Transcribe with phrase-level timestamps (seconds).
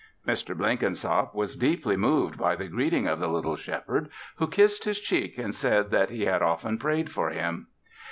[0.27, 0.57] Mr.
[0.57, 5.37] Blenkinsop was deeply moved by the greeting of the little Shepherd, who kissed his cheek
[5.37, 7.67] and said that he had often prayed for him.